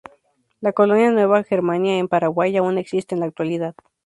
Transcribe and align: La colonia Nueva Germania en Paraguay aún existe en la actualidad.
La 0.61 0.73
colonia 0.73 1.11
Nueva 1.11 1.43
Germania 1.43 1.99
en 1.99 2.07
Paraguay 2.07 2.57
aún 2.57 2.79
existe 2.79 3.13
en 3.13 3.19
la 3.21 3.27
actualidad. 3.27 3.75